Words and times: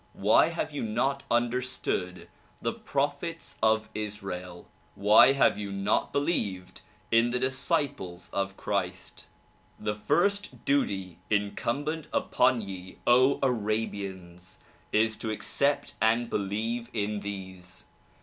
Why 0.17 0.47
have 0.47 0.71
you 0.73 0.81
not 0.81 1.21
understood 1.29 2.27
the 2.59 2.73
prophets 2.73 3.59
of 3.61 3.87
Israel? 3.93 4.67
Why 4.95 5.33
have 5.33 5.59
you 5.59 5.71
not 5.71 6.11
believed 6.11 6.81
in 7.11 7.29
the 7.29 7.37
disciples 7.37 8.27
of 8.33 8.57
Christ? 8.57 9.27
The 9.79 9.93
first 9.93 10.65
duty 10.65 11.19
incumbent 11.29 12.07
upon 12.11 12.61
ye 12.61 12.97
O 13.05 13.37
Arabians! 13.43 14.57
is 14.91 15.17
to 15.17 15.29
accept 15.29 15.93
and 16.01 16.31
believe 16.31 16.89
in 16.93 17.19
these. 17.19 17.85